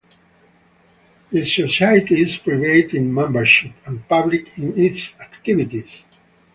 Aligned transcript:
The 1.31 1.45
Society 1.45 2.23
is 2.23 2.35
private 2.35 2.95
in 2.95 3.13
membership 3.13 3.73
and 3.85 4.07
public 4.09 4.57
in 4.57 4.75
its 4.75 5.13
activities. 5.19 6.05